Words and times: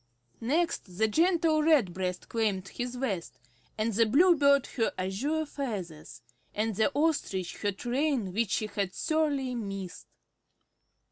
Next 0.41 0.97
the 0.97 1.07
gentle 1.07 1.61
Redbreast 1.61 2.27
claimed 2.27 2.69
his 2.69 2.95
vest, 2.95 3.37
and 3.77 3.93
the 3.93 4.07
Bluebird 4.07 4.65
her 4.75 4.91
azure 4.97 5.45
feathers, 5.45 6.23
and 6.55 6.75
the 6.75 6.91
Ostrich 6.95 7.57
her 7.57 7.71
train 7.71 8.33
which 8.33 8.49
she 8.49 8.65
had 8.65 8.95
sorely 8.95 9.53
missed. 9.53 10.07